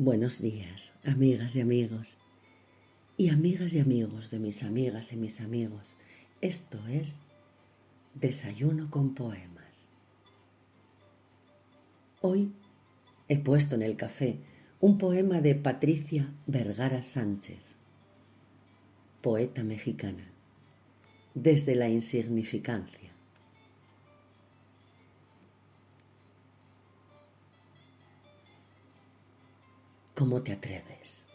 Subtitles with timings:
[0.00, 2.18] Buenos días, amigas y amigos.
[3.16, 5.96] Y amigas y amigos de mis amigas y mis amigos.
[6.40, 7.22] Esto es
[8.14, 9.88] Desayuno con Poemas.
[12.20, 12.52] Hoy
[13.26, 14.38] he puesto en el café
[14.78, 17.74] un poema de Patricia Vergara Sánchez,
[19.20, 20.30] poeta mexicana,
[21.34, 23.07] desde la insignificancia.
[30.18, 31.28] ¿Cómo te atreves?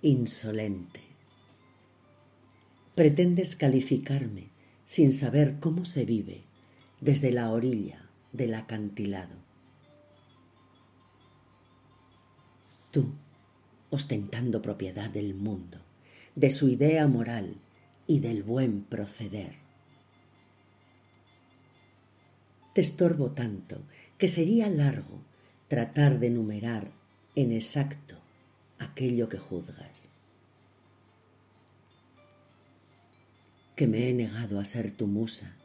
[0.00, 1.02] Insolente.
[2.94, 4.48] Pretendes calificarme
[4.86, 6.44] sin saber cómo se vive
[7.02, 9.34] desde la orilla del acantilado.
[12.90, 13.12] Tú,
[13.90, 15.76] ostentando propiedad del mundo,
[16.36, 17.60] de su idea moral
[18.06, 19.56] y del buen proceder.
[22.74, 23.82] Te estorbo tanto
[24.16, 25.20] que sería largo
[25.68, 27.03] tratar de enumerar
[27.36, 28.16] en exacto
[28.78, 30.08] aquello que juzgas.
[33.74, 35.56] Que me he negado a ser tu musa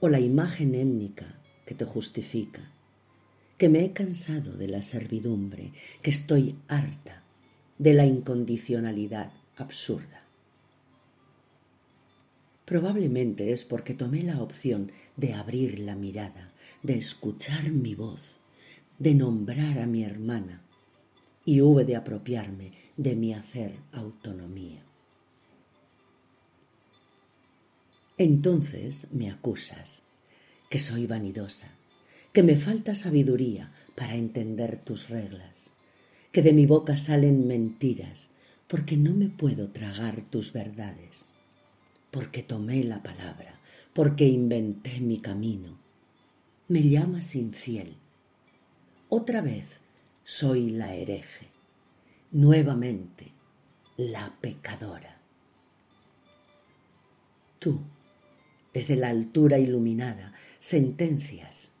[0.00, 2.70] o la imagen étnica que te justifica,
[3.56, 7.24] que me he cansado de la servidumbre, que estoy harta
[7.78, 10.22] de la incondicionalidad absurda.
[12.66, 18.40] Probablemente es porque tomé la opción de abrir la mirada, de escuchar mi voz,
[18.98, 20.67] de nombrar a mi hermana
[21.48, 24.84] y hube de apropiarme de mi hacer autonomía.
[28.18, 30.02] Entonces me acusas
[30.68, 31.70] que soy vanidosa,
[32.34, 35.70] que me falta sabiduría para entender tus reglas,
[36.32, 38.32] que de mi boca salen mentiras
[38.66, 41.30] porque no me puedo tragar tus verdades,
[42.10, 43.58] porque tomé la palabra,
[43.94, 45.78] porque inventé mi camino.
[46.68, 47.96] Me llamas infiel.
[49.08, 49.80] Otra vez
[50.30, 51.48] soy la hereje,
[52.32, 53.32] nuevamente
[53.96, 55.22] la pecadora.
[57.58, 57.80] Tú,
[58.74, 61.76] desde la altura iluminada, sentencias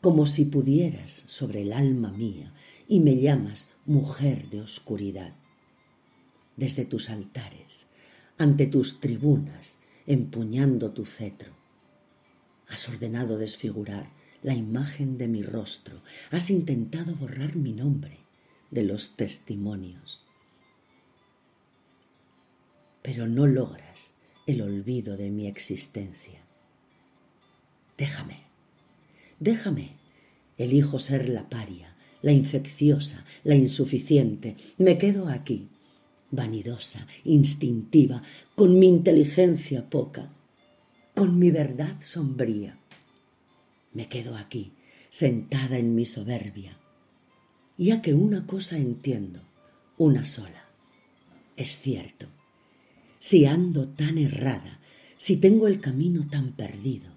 [0.00, 2.52] como si pudieras sobre el alma mía
[2.88, 5.32] y me llamas mujer de oscuridad.
[6.56, 7.86] Desde tus altares,
[8.38, 11.52] ante tus tribunas, empuñando tu cetro,
[12.66, 14.08] has ordenado desfigurar
[14.44, 18.18] la imagen de mi rostro, has intentado borrar mi nombre
[18.70, 20.20] de los testimonios.
[23.02, 24.14] Pero no logras
[24.46, 26.44] el olvido de mi existencia.
[27.96, 28.36] Déjame,
[29.40, 29.96] déjame,
[30.58, 34.56] elijo ser la paria, la infecciosa, la insuficiente.
[34.76, 35.70] Me quedo aquí,
[36.30, 38.22] vanidosa, instintiva,
[38.54, 40.30] con mi inteligencia poca,
[41.14, 42.83] con mi verdad sombría
[43.94, 44.72] me quedo aquí,
[45.08, 46.76] sentada en mi soberbia,
[47.78, 49.40] ya que una cosa entiendo,
[49.96, 50.64] una sola.
[51.56, 52.26] Es cierto,
[53.18, 54.80] si ando tan errada,
[55.16, 57.12] si tengo el camino tan perdido,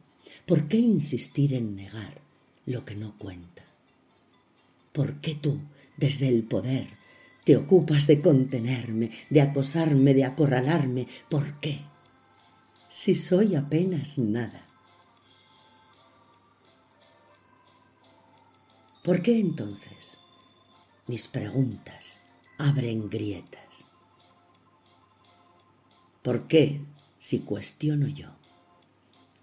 [0.45, 2.21] ¿por qué insistir en negar
[2.67, 3.63] lo que no cuenta?
[4.93, 5.59] ¿Por qué tú,
[5.97, 6.87] desde el poder,
[7.43, 11.07] te ocupas de contenerme, de acosarme, de acorralarme?
[11.29, 11.79] ¿Por qué?
[12.89, 14.66] Si soy apenas nada
[19.07, 20.17] ¿Por qué entonces
[21.07, 22.23] mis preguntas
[22.57, 23.85] abren grietas?
[26.21, 26.81] ¿Por qué,
[27.17, 28.27] si cuestiono yo,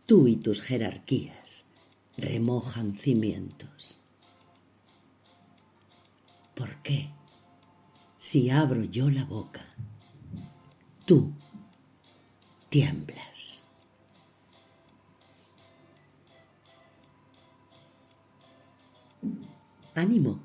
[0.05, 1.65] tú y tus jerarquías
[2.19, 4.01] remojan cimientos?
[6.55, 7.09] ¿Por qué,
[8.19, 9.65] si abro yo la boca,
[11.07, 11.33] tú
[12.69, 13.65] tiemblas?
[19.97, 20.41] Ánimo,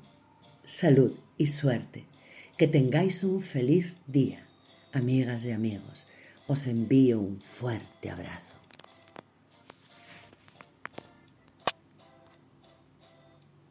[0.64, 2.04] salud y suerte.
[2.56, 4.46] Que tengáis un feliz día,
[4.92, 6.06] amigas y amigos.
[6.46, 8.59] Os envío un fuerte abrazo.